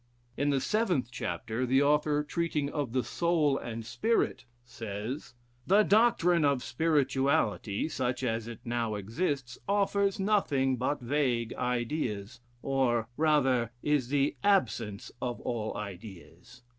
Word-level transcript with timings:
In 0.35 0.49
the 0.49 0.59
seventh 0.59 1.09
chapter 1.11 1.63
the 1.63 1.83
author, 1.83 2.23
treating 2.23 2.71
of 2.71 2.91
the 2.91 3.03
soul 3.03 3.55
and 3.55 3.85
spirit 3.85 4.45
says: 4.65 5.35
"The 5.67 5.83
doctrine 5.83 6.43
of 6.43 6.63
spirituality, 6.63 7.87
such 7.87 8.23
as 8.23 8.47
it 8.47 8.61
now 8.65 8.95
exists, 8.95 9.59
offers 9.69 10.19
nothing 10.19 10.77
but 10.77 11.01
vague 11.01 11.53
ideas, 11.53 12.39
or, 12.63 13.09
rather, 13.15 13.73
is 13.83 14.07
the 14.07 14.37
absence 14.43 15.11
of 15.21 15.39
all 15.41 15.77
ideas. 15.77 16.63